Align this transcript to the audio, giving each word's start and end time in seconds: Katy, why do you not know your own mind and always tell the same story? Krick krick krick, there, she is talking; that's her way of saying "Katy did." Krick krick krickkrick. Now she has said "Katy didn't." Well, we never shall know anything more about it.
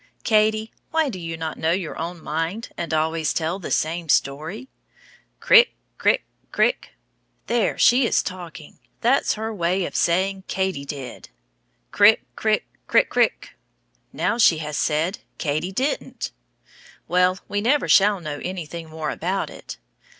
Katy, 0.23 0.71
why 0.89 1.09
do 1.09 1.19
you 1.19 1.37
not 1.37 1.59
know 1.59 1.73
your 1.73 1.95
own 1.95 2.23
mind 2.23 2.69
and 2.75 2.91
always 2.91 3.33
tell 3.35 3.59
the 3.59 3.69
same 3.69 4.09
story? 4.09 4.67
Krick 5.39 5.75
krick 5.99 6.21
krick, 6.51 6.95
there, 7.45 7.77
she 7.77 8.07
is 8.07 8.23
talking; 8.23 8.79
that's 9.01 9.33
her 9.35 9.53
way 9.53 9.85
of 9.85 9.95
saying 9.95 10.45
"Katy 10.47 10.85
did." 10.85 11.29
Krick 11.93 12.21
krick 12.35 12.63
krickkrick. 12.89 13.49
Now 14.11 14.39
she 14.39 14.57
has 14.57 14.75
said 14.75 15.19
"Katy 15.37 15.71
didn't." 15.71 16.31
Well, 17.07 17.37
we 17.47 17.61
never 17.61 17.87
shall 17.87 18.19
know 18.19 18.41
anything 18.43 18.89
more 18.89 19.11
about 19.11 19.51
it. 19.51 19.77